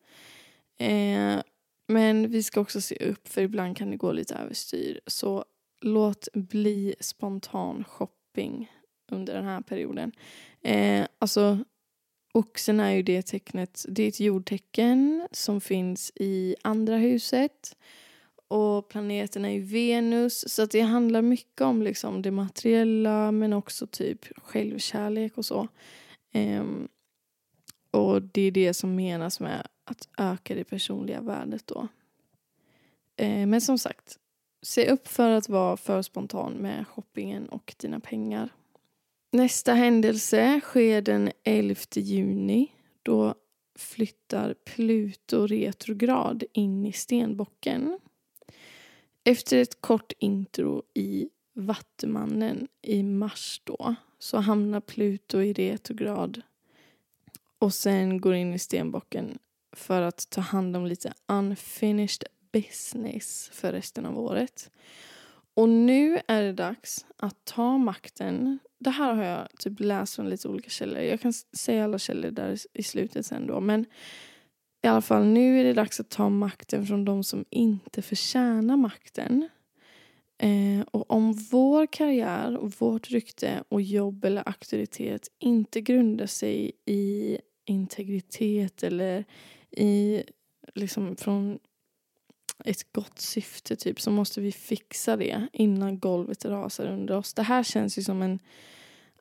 Eh, 0.79 1.41
men 1.89 2.31
vi 2.31 2.43
ska 2.43 2.61
också 2.61 2.81
se 2.81 2.97
upp 2.97 3.29
för 3.29 3.43
ibland 3.43 3.77
kan 3.77 3.91
det 3.91 3.97
gå 3.97 4.13
lite 4.13 4.35
överstyr. 4.35 5.01
Så 5.07 5.45
låt 5.81 6.29
bli 6.35 6.95
spontan 7.01 7.85
shopping 7.85 8.73
under 9.11 9.35
den 9.35 9.45
här 9.45 9.61
perioden. 9.61 10.13
Eh, 10.63 11.07
alltså 11.19 11.59
Oxen 12.35 12.81
är 12.81 12.91
ju 12.91 13.03
det 13.03 13.23
tecknet, 13.23 13.87
det 13.89 14.03
är 14.03 14.09
ett 14.09 14.21
jordtecken 14.21 15.29
som 15.33 15.61
finns 15.61 16.13
i 16.15 16.57
andra 16.63 16.97
huset. 16.97 17.77
Och 18.51 18.89
planeterna 18.89 19.53
i 19.53 19.59
Venus, 19.59 20.55
så 20.55 20.63
att 20.63 20.71
det 20.71 20.81
handlar 20.81 21.23
mycket 21.23 21.61
om 21.61 21.83
liksom 21.83 22.23
det 22.23 22.31
materiella 22.31 23.33
men 23.33 23.53
också 23.53 23.87
typ 23.87 24.27
självkärlek 24.37 25.39
och 25.39 25.45
så. 25.45 25.69
Um, 26.35 26.89
och 27.91 28.23
det 28.23 28.43
är 28.43 28.51
det 28.51 28.75
som 28.75 28.95
menas 28.95 29.41
med 29.41 29.67
att 29.85 30.09
öka 30.19 30.55
det 30.55 30.65
personliga 30.65 31.21
värdet 31.21 31.67
då. 31.67 31.89
Uh, 33.23 33.47
men 33.47 33.61
som 33.61 33.79
sagt, 33.79 34.19
se 34.63 34.91
upp 34.91 35.09
för 35.09 35.31
att 35.31 35.49
vara 35.49 35.77
för 35.77 36.03
spontan 36.03 36.53
med 36.53 36.87
shoppingen 36.89 37.49
och 37.49 37.75
dina 37.79 38.01
pengar. 38.01 38.49
Nästa 39.33 39.75
händelse 39.75 40.61
sker 40.61 41.03
den 41.03 41.31
11 41.45 41.81
juni. 41.95 42.73
Då 43.03 43.35
flyttar 43.79 44.55
Pluto 44.55 45.47
retrograd 45.47 46.45
in 46.53 46.87
i 46.87 46.93
stenbocken. 46.93 47.99
Efter 49.25 49.57
ett 49.57 49.81
kort 49.81 50.13
intro 50.19 50.83
i 50.95 51.29
Vattumannen 51.53 52.69
i 52.83 53.03
mars 53.03 53.61
då 53.65 53.95
så 54.19 54.39
hamnar 54.39 54.81
Pluto 54.81 55.41
i 55.41 55.53
retrograd 55.53 56.43
och 57.59 57.75
sen 57.75 58.21
går 58.21 58.35
in 58.35 58.55
i 58.55 58.59
stenbocken 58.59 59.39
för 59.73 60.03
att 60.03 60.31
ta 60.31 60.41
hand 60.41 60.77
om 60.77 60.87
lite 60.87 61.13
unfinished 61.27 62.25
business 62.53 63.51
för 63.53 63.73
resten 63.73 64.07
av 64.07 64.19
året. 64.19 64.71
Och 65.55 65.69
nu 65.69 66.21
är 66.27 66.43
det 66.43 66.53
dags 66.53 67.07
att 67.17 67.45
ta 67.45 67.79
makten 67.79 68.59
det 68.81 68.91
här 68.91 69.15
har 69.15 69.25
jag 69.25 69.49
typ 69.59 69.81
läst 69.81 70.15
från 70.15 70.31
lite 70.31 70.49
olika 70.49 70.71
källor. 70.71 71.03
Jag 71.03 71.21
kan 71.21 71.33
säga 71.33 71.85
alla 71.85 71.99
källor 71.99 72.31
där 72.31 72.59
i 72.73 72.83
slutet 72.83 73.27
sen 73.27 73.47
då. 73.47 73.61
Men 73.61 73.87
i 74.83 74.87
alla 74.87 75.01
fall 75.01 75.27
nu 75.27 75.61
är 75.61 75.65
det 75.65 75.73
dags 75.73 76.01
att 76.01 76.09
ta 76.09 76.29
makten 76.29 76.87
från 76.87 77.05
de 77.05 77.25
som 77.25 77.45
inte 77.51 78.03
förtjänar 78.03 78.77
makten. 78.77 79.49
Eh, 80.39 80.81
och 80.91 81.11
om 81.11 81.33
vår 81.33 81.87
karriär, 81.87 82.57
och 82.57 82.73
vårt 82.79 83.11
rykte 83.11 83.65
och 83.69 83.83
jobb 83.83 84.25
eller 84.25 84.49
auktoritet 84.49 85.29
inte 85.39 85.81
grundar 85.81 86.27
sig 86.27 86.73
i 86.87 87.39
integritet 87.65 88.83
eller 88.83 89.25
i 89.71 90.23
liksom 90.75 91.17
från 91.17 91.59
ett 92.65 92.93
gott 92.93 93.19
syfte 93.19 93.77
typ 93.77 94.01
så 94.01 94.11
måste 94.11 94.41
vi 94.41 94.53
fixa 94.53 95.17
det 95.17 95.47
innan 95.53 95.99
golvet 95.99 96.45
rasar 96.45 96.87
under 96.87 97.17
oss. 97.17 97.35
Det 97.35 97.43
här 97.43 97.63
känns 97.63 97.99
ju 97.99 98.03
som 98.03 98.23
en... 98.23 98.39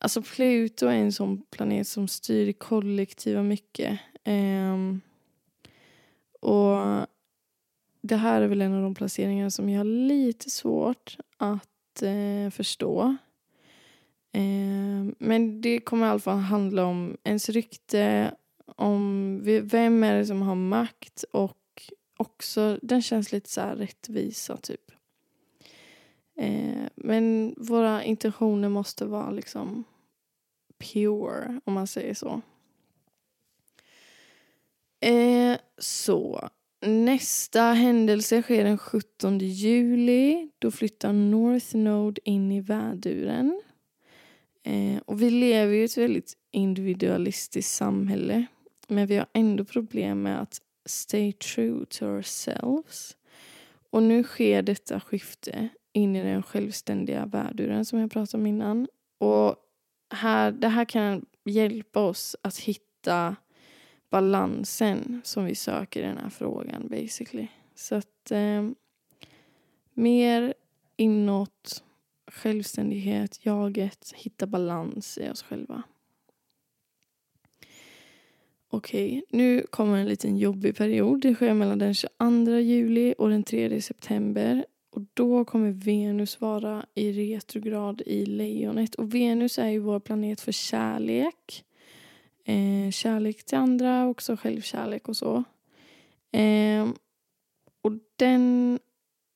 Alltså 0.01 0.21
Pluto 0.21 0.85
är 0.85 0.95
en 0.95 1.11
sån 1.11 1.41
planet 1.49 1.87
som 1.87 2.07
styr 2.07 2.53
kollektiva 2.53 3.43
mycket. 3.43 3.99
Um, 4.25 5.01
och 6.39 6.77
det 8.01 8.15
här 8.15 8.41
är 8.41 8.47
väl 8.47 8.61
en 8.61 8.73
av 8.73 8.81
de 8.81 8.95
placeringar 8.95 9.49
som 9.49 9.69
jag 9.69 9.79
har 9.79 9.85
lite 9.85 10.49
svårt 10.49 11.17
att 11.37 12.01
eh, 12.01 12.49
förstå. 12.51 13.17
Eh, 14.31 15.13
men 15.19 15.61
det 15.61 15.79
kommer 15.79 16.05
i 16.07 16.09
alla 16.09 16.19
fall 16.19 16.37
handla 16.37 16.85
om 16.85 17.17
ens 17.23 17.49
rykte, 17.49 18.35
om 18.75 19.39
vem 19.43 20.03
är 20.03 20.15
det 20.15 20.25
som 20.25 20.41
har 20.41 20.55
makt 20.55 21.23
och 21.31 21.55
också, 22.17 22.79
den 22.81 23.01
känns 23.01 23.31
lite 23.31 23.49
så 23.49 23.61
här 23.61 23.75
rättvisa 23.75 24.57
typ. 24.57 24.91
Eh, 26.37 26.83
men 26.95 27.55
våra 27.57 28.03
intentioner 28.03 28.69
måste 28.69 29.05
vara 29.05 29.31
liksom 29.31 29.83
pure, 30.77 31.61
om 31.65 31.73
man 31.73 31.87
säger 31.87 32.13
så. 32.13 32.41
Eh, 34.99 35.57
så, 35.77 36.49
nästa 36.81 37.61
händelse 37.61 38.41
sker 38.41 38.63
den 38.63 38.77
17 38.77 39.39
juli. 39.39 40.49
Då 40.59 40.71
flyttar 40.71 41.13
North 41.13 41.75
Node 41.75 42.21
in 42.23 42.51
i 42.51 42.61
väduren. 42.61 43.61
Eh, 44.63 45.01
och 45.05 45.21
vi 45.21 45.29
lever 45.29 45.73
i 45.73 45.83
ett 45.83 45.97
väldigt 45.97 46.33
individualistiskt 46.51 47.75
samhälle. 47.75 48.45
Men 48.87 49.07
vi 49.07 49.15
har 49.15 49.27
ändå 49.33 49.65
problem 49.65 50.21
med 50.21 50.41
att 50.41 50.61
stay 50.85 51.33
true 51.33 51.85
to 51.85 52.05
ourselves. 52.05 53.17
Och 53.89 54.03
nu 54.03 54.23
sker 54.23 54.61
detta 54.61 54.99
skifte 54.99 55.69
in 55.93 56.15
i 56.15 56.23
den 56.23 56.43
självständiga 56.43 57.25
värduren 57.25 57.85
som 57.85 57.99
jag 57.99 58.11
pratade 58.11 58.41
om 58.41 58.47
innan. 58.47 58.87
Och 59.17 59.55
här, 60.13 60.51
det 60.51 60.67
här 60.67 60.85
kan 60.85 61.25
hjälpa 61.45 61.99
oss 61.99 62.35
att 62.41 62.57
hitta 62.57 63.35
balansen 64.09 65.21
som 65.23 65.45
vi 65.45 65.55
söker 65.55 65.99
i 65.99 66.05
den 66.05 66.17
här 66.17 66.29
frågan 66.29 66.87
basically. 66.87 67.47
Så 67.75 67.95
att 67.95 68.31
eh, 68.31 68.69
mer 69.93 70.53
inåt, 70.95 71.83
självständighet, 72.27 73.45
jaget, 73.45 74.13
hitta 74.15 74.47
balans 74.47 75.17
i 75.17 75.29
oss 75.29 75.43
själva. 75.43 75.83
Okej, 78.71 79.07
okay, 79.07 79.21
nu 79.29 79.65
kommer 79.69 79.97
en 79.97 80.07
liten 80.07 80.37
jobbig 80.37 80.77
period. 80.77 81.21
Det 81.21 81.35
sker 81.35 81.53
mellan 81.53 81.79
den 81.79 81.93
22 81.93 82.51
juli 82.59 83.15
och 83.17 83.29
den 83.29 83.43
3 83.43 83.81
september. 83.81 84.65
Och 84.89 85.01
då 85.13 85.45
kommer 85.45 85.71
Venus 85.71 86.41
vara 86.41 86.85
i 86.95 87.11
retrograd 87.11 88.01
i 88.05 88.25
lejonet. 88.25 88.95
Och 88.95 89.15
Venus 89.15 89.59
är 89.59 89.67
ju 89.67 89.79
vår 89.79 89.99
planet 89.99 90.41
för 90.41 90.51
kärlek. 90.51 91.65
Eh, 92.49 92.91
kärlek 92.91 93.43
till 93.43 93.57
andra, 93.57 94.07
också 94.07 94.37
självkärlek 94.37 95.09
och 95.09 95.17
så. 95.17 95.43
Eh, 96.31 96.87
och 97.81 97.91
den 98.15 98.79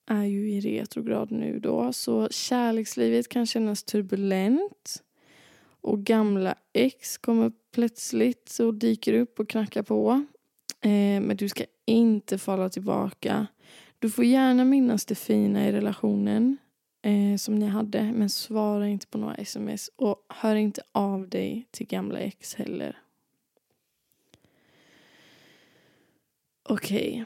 är 0.08 0.24
ju 0.24 0.52
i 0.52 0.62
retrograd 0.62 1.32
nu 1.32 1.60
då. 1.60 1.94
Så 1.94 2.30
kärlekslivet 2.30 3.30
kan 3.30 3.46
kännas 3.46 3.84
turbulent. 3.84 5.04
Och 5.82 6.04
gamla 6.04 6.56
ex 6.74 7.18
kommer 7.18 7.52
plötsligt 7.74 8.60
och 8.60 8.74
dyker 8.74 9.14
upp 9.14 9.40
och 9.40 9.50
knackar 9.50 9.84
på. 9.84 10.26
Eh, 10.82 11.22
men 11.22 11.38
du 11.38 11.50
ska 11.50 11.64
inte 11.86 12.38
falla 12.38 12.70
tillbaka. 12.70 13.48
Du 14.00 14.10
får 14.10 14.26
gärna 14.26 14.66
minnas 14.66 15.06
det 15.06 15.16
fina 15.16 15.68
i 15.68 15.72
relationen 15.72 16.58
eh, 17.02 17.38
som 17.38 17.56
ni 17.56 17.66
hade 17.66 18.04
men 18.04 18.30
svara 18.30 18.88
inte 18.88 19.08
på 19.08 19.18
några 19.18 19.36
sms 19.36 19.90
och 19.96 20.26
hör 20.30 20.56
inte 20.56 20.82
av 20.92 21.30
dig 21.30 21.68
till 21.72 21.88
gamla 21.88 22.20
ex 22.20 22.56
heller. 22.56 23.03
Okej. 26.70 27.12
Okay. 27.12 27.26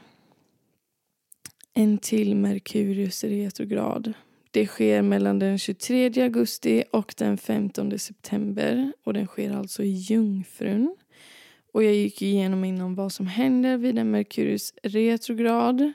En 1.74 1.98
till 1.98 2.36
Merkurius 2.36 3.24
retrograd. 3.24 4.12
Det 4.50 4.66
sker 4.66 5.02
mellan 5.02 5.38
den 5.38 5.58
23 5.58 6.22
augusti 6.22 6.84
och 6.92 7.14
den 7.16 7.38
15 7.38 7.98
september 7.98 8.92
och 9.04 9.14
den 9.14 9.26
sker 9.26 9.52
alltså 9.52 9.82
i 9.82 9.90
Jungfrun. 9.90 10.96
Och 11.72 11.84
jag 11.84 11.94
gick 11.94 12.22
igenom 12.22 12.64
innan 12.64 12.94
vad 12.94 13.12
som 13.12 13.26
händer 13.26 13.76
vid 13.76 13.98
en 13.98 14.10
Merkurius 14.10 14.74
retrograd. 14.82 15.92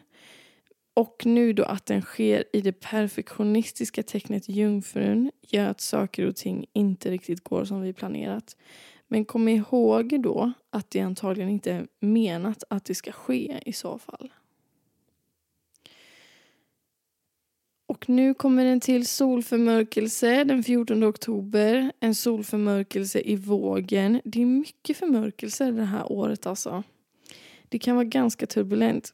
Och 0.93 1.21
nu 1.25 1.53
då 1.53 1.63
att 1.63 1.85
den 1.85 2.01
sker 2.01 2.43
i 2.53 2.61
det 2.61 2.71
perfektionistiska 2.71 4.03
tecknet 4.03 4.49
Jungfrun 4.49 5.31
gör 5.41 5.67
att 5.67 5.81
saker 5.81 6.25
och 6.25 6.35
ting 6.35 6.65
inte 6.73 7.11
riktigt 7.11 7.43
går 7.43 7.65
som 7.65 7.81
vi 7.81 7.93
planerat. 7.93 8.57
Men 9.13 9.25
kom 9.25 9.47
ihåg 9.47 10.21
då 10.21 10.51
att 10.69 10.91
det 10.91 10.99
antagligen 10.99 11.49
inte 11.49 11.71
är 11.71 11.87
menat 11.99 12.63
att 12.69 12.85
det 12.85 12.95
ska 12.95 13.11
ske 13.11 13.59
i 13.65 13.73
så 13.73 13.97
fall. 13.97 14.33
Och 17.87 18.09
nu 18.09 18.33
kommer 18.33 18.65
en 18.65 18.79
till 18.79 19.07
solförmörkelse 19.07 20.43
den 20.43 20.63
14 20.63 21.03
oktober. 21.03 21.91
En 21.99 22.15
solförmörkelse 22.15 23.21
i 23.21 23.35
vågen. 23.35 24.21
Det 24.23 24.41
är 24.41 24.45
mycket 24.45 24.97
förmörkelse 24.97 25.71
det 25.71 25.83
här 25.83 26.11
året 26.11 26.45
alltså. 26.45 26.83
Det 27.69 27.79
kan 27.79 27.95
vara 27.95 28.05
ganska 28.05 28.47
turbulent. 28.47 29.13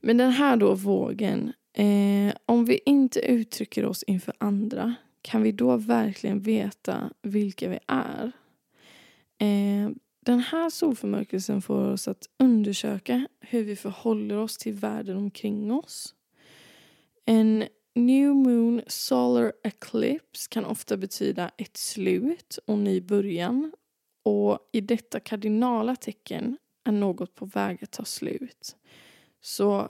Men 0.00 0.16
den 0.16 0.30
här 0.30 0.56
då 0.56 0.74
vågen, 0.74 1.52
eh, 1.72 2.34
om 2.46 2.64
vi 2.64 2.80
inte 2.86 3.20
uttrycker 3.20 3.84
oss 3.84 4.02
inför 4.02 4.34
andra 4.38 4.94
kan 5.28 5.42
vi 5.42 5.52
då 5.52 5.76
verkligen 5.76 6.40
veta 6.40 7.10
vilka 7.22 7.68
vi 7.68 7.78
är? 7.86 8.32
Eh, 9.38 9.90
den 10.20 10.40
här 10.40 10.70
solförmörkelsen 10.70 11.62
får 11.62 11.92
oss 11.92 12.08
att 12.08 12.28
undersöka 12.38 13.28
hur 13.40 13.64
vi 13.64 13.76
förhåller 13.76 14.36
oss 14.36 14.58
till 14.58 14.72
världen 14.72 15.16
omkring 15.16 15.72
oss. 15.72 16.14
En 17.24 17.64
New 17.94 18.34
Moon 18.34 18.82
Solar 18.86 19.52
Eclipse 19.62 20.48
kan 20.50 20.64
ofta 20.64 20.96
betyda 20.96 21.50
ett 21.56 21.76
slut 21.76 22.58
och 22.66 22.78
ny 22.78 23.00
början. 23.00 23.72
Och 24.22 24.58
i 24.72 24.80
detta 24.80 25.20
kardinala 25.20 25.96
tecken 25.96 26.58
är 26.84 26.92
något 26.92 27.34
på 27.34 27.46
väg 27.46 27.78
att 27.84 27.90
ta 27.90 28.04
slut. 28.04 28.76
Så 29.40 29.88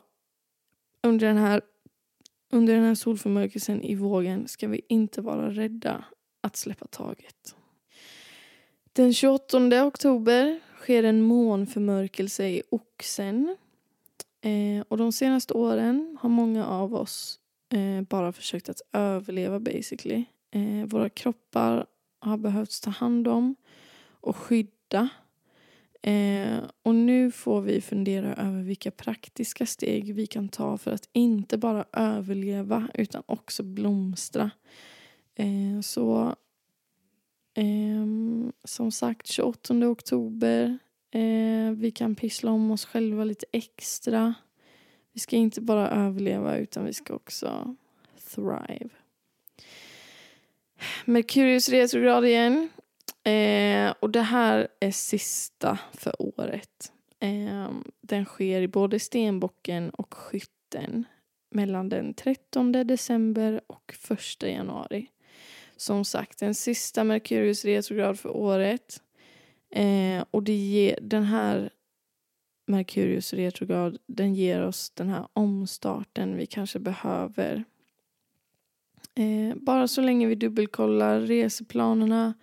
under 1.03 1.27
den 1.27 1.37
här, 1.37 1.63
under 2.51 2.75
den 2.75 2.85
här 2.85 2.95
solförmörkelsen 2.95 3.83
i 3.83 3.95
vågen 3.95 4.49
ska 4.49 4.69
vi 4.69 4.81
inte 4.89 5.21
vara 5.21 5.51
rädda 5.51 6.05
att 6.41 6.57
släppa 6.57 6.87
taget. 6.87 7.55
Den 8.93 9.15
28 9.15 9.87
oktober 9.87 10.61
sker 10.77 11.03
en 11.03 11.23
månförmörkelse 11.23 12.49
i 12.49 12.63
Oxen. 12.71 13.57
Eh, 14.41 14.85
och 14.89 14.99
de 14.99 15.13
senaste 15.13 15.55
åren 15.55 16.19
har 16.21 16.29
många 16.29 16.67
av 16.67 16.95
oss 16.95 17.41
eh, 17.73 18.03
bara 18.03 18.33
försökt 18.33 18.69
att 18.69 18.81
överleva 18.93 19.61
basically. 19.61 20.25
Eh, 20.51 20.87
våra 20.87 21.09
kroppar 21.09 21.87
har 22.21 22.37
behövts 22.37 22.81
ta 22.81 22.91
hand 22.91 23.29
om 23.29 23.57
och 24.21 24.37
skydda 24.37 25.09
Eh, 26.09 26.59
och 26.83 26.95
nu 26.95 27.31
får 27.31 27.61
vi 27.61 27.81
fundera 27.81 28.35
över 28.35 28.63
vilka 28.63 28.91
praktiska 28.91 29.67
steg 29.67 30.15
vi 30.15 30.27
kan 30.27 30.49
ta 30.49 30.79
för 30.79 30.91
att 30.91 31.09
inte 31.13 31.59
bara 31.59 31.85
överleva 31.93 32.89
utan 32.95 33.23
också 33.27 33.63
blomstra. 33.63 34.51
Eh, 35.35 35.81
så 35.83 36.35
eh, 37.55 38.07
som 38.65 38.93
sagt 38.93 39.27
28 39.27 39.75
oktober. 39.89 40.79
Eh, 41.11 41.73
vi 41.73 41.91
kan 41.95 42.15
pyssla 42.15 42.51
om 42.51 42.71
oss 42.71 42.85
själva 42.85 43.25
lite 43.25 43.47
extra. 43.53 44.35
Vi 45.13 45.21
ska 45.21 45.37
inte 45.37 45.61
bara 45.61 45.91
överleva 45.91 46.57
utan 46.57 46.85
vi 46.85 46.93
ska 46.93 47.15
också 47.15 47.77
thrive. 48.35 48.89
Merkurius 51.05 51.69
retrograd 51.69 52.25
igen. 52.25 52.69
Eh, 53.29 53.95
och 54.01 54.11
det 54.11 54.21
här 54.21 54.69
är 54.81 54.91
sista 54.91 55.79
för 55.93 56.23
året. 56.23 56.93
Eh, 57.21 57.71
den 58.01 58.25
sker 58.25 58.63
i 58.63 58.69
både 58.69 58.99
stenbocken 58.99 59.91
och 59.91 60.15
skytten 60.15 61.05
mellan 61.51 61.89
den 61.89 62.15
13 62.15 62.73
december 62.73 63.61
och 63.67 63.95
1 64.11 64.43
januari. 64.43 65.07
Som 65.77 66.05
sagt, 66.05 66.39
den 66.39 66.55
sista 66.55 67.05
Merkurius 67.05 67.65
retrograd 67.65 68.19
för 68.19 68.37
året. 68.37 69.03
Eh, 69.71 70.25
och 70.31 70.43
det 70.43 70.57
ger, 70.57 70.99
den 71.03 71.25
här 71.25 71.71
Merkurius 72.67 73.33
retrograd 73.33 73.99
den 74.07 74.35
ger 74.35 74.63
oss 74.63 74.91
den 74.91 75.09
här 75.09 75.29
omstarten 75.33 76.37
vi 76.37 76.47
kanske 76.47 76.79
behöver. 76.79 77.65
Eh, 79.15 79.57
bara 79.57 79.89
så 79.89 80.01
länge 80.01 80.27
vi 80.27 80.35
dubbelkollar 80.35 81.21
reseplanerna, 81.21 82.35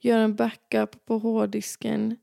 gör 0.00 0.18
en 0.18 0.34
backup 0.34 1.06
på 1.06 1.18
hårddisken 1.18 2.16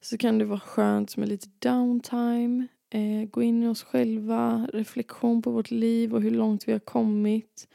så 0.00 0.18
kan 0.18 0.38
det 0.38 0.44
vara 0.44 0.60
skönt 0.60 1.16
med 1.16 1.28
lite 1.28 1.48
downtime. 1.58 2.66
Eh, 2.90 3.28
gå 3.30 3.42
in 3.42 3.62
i 3.62 3.68
oss 3.68 3.82
själva, 3.82 4.68
reflektion 4.72 5.42
på 5.42 5.50
vårt 5.50 5.70
liv 5.70 6.14
och 6.14 6.22
hur 6.22 6.30
långt 6.30 6.68
vi 6.68 6.72
har 6.72 6.78
kommit. 6.78 7.68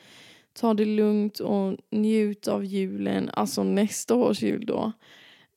Ta 0.54 0.74
det 0.74 0.86
lugnt 0.86 1.40
och 1.40 1.78
njut 1.90 2.48
av 2.48 2.66
julen, 2.66 3.30
alltså 3.34 3.64
nästa 3.64 4.16
års 4.16 4.42
jul 4.42 4.66
då. 4.66 4.92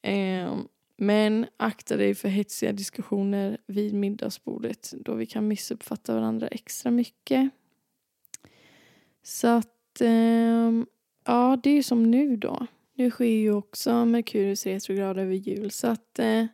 Eh, 0.02 0.57
men 0.96 1.46
akta 1.57 1.96
dig 1.96 2.14
för 2.14 2.28
hetsiga 2.28 2.72
diskussioner 2.72 3.59
vid 3.66 3.94
middagsbordet 3.94 4.94
då 4.96 5.14
vi 5.14 5.26
kan 5.26 5.48
missuppfatta 5.48 6.14
varandra 6.14 6.46
extra 6.46 6.90
mycket. 6.90 7.50
Så 9.22 9.48
att, 9.48 10.00
eh, 10.00 10.72
ja 11.24 11.59
det 11.62 11.70
är 11.70 11.83
som 11.83 12.11
nu 12.11 12.37
då. 12.37 12.66
Nu 12.96 13.11
sker 13.11 13.24
ju 13.24 13.52
också 13.52 14.04
Merkurius 14.04 14.66
retrograd 14.66 15.18
över 15.18 15.35
jul 15.35 15.70
så 15.70 15.87
att 15.87 16.18
eh, 16.18 16.46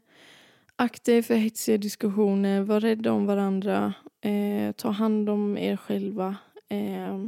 akta 0.77 1.13
er 1.13 1.23
för 1.23 1.35
hetsiga 1.35 1.79
diskussioner, 1.79 2.61
var 2.61 2.81
rädda 2.81 3.13
om 3.13 3.27
varandra, 3.27 3.95
eh, 4.21 4.73
ta 4.73 4.91
hand 4.91 5.29
om 5.29 5.59
er 5.59 5.77
själva. 5.77 6.37
Eh, 6.69 7.27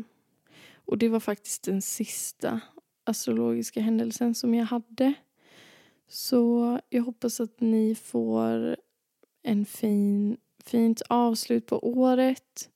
och 0.74 0.98
det 0.98 1.08
var 1.08 1.20
faktiskt 1.20 1.62
den 1.62 1.82
sista 1.82 2.60
astrologiska 3.04 3.80
händelsen 3.80 4.34
som 4.34 4.54
jag 4.54 4.66
hade. 4.66 5.14
Så 6.08 6.78
jag 6.88 7.02
hoppas 7.02 7.40
att 7.40 7.60
ni 7.60 7.94
får 7.94 8.76
en 9.42 9.66
fin, 9.66 10.36
fint 10.64 11.02
avslut 11.08 11.66
på 11.66 11.88
året. 11.88 12.70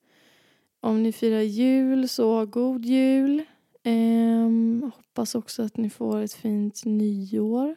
Om 0.80 1.02
ni 1.02 1.12
firar 1.12 1.40
jul 1.40 2.08
så 2.08 2.46
god 2.46 2.84
jul. 2.84 3.44
Um, 3.86 4.92
hoppas 4.96 5.34
också 5.34 5.62
att 5.62 5.76
ni 5.76 5.90
får 5.90 6.20
ett 6.20 6.32
fint 6.32 6.84
nyår. 6.84 7.76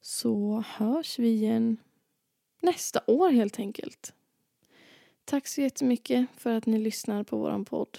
Så 0.00 0.64
hörs 0.66 1.18
vi 1.18 1.28
igen 1.28 1.76
nästa 2.60 3.00
år 3.06 3.30
helt 3.30 3.58
enkelt. 3.58 4.14
Tack 5.24 5.46
så 5.46 5.60
jättemycket 5.60 6.26
för 6.36 6.50
att 6.50 6.66
ni 6.66 6.78
lyssnar 6.78 7.24
på 7.24 7.36
våran 7.36 7.64
podd. 7.64 7.98